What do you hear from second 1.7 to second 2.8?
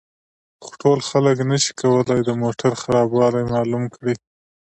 کولای د موټر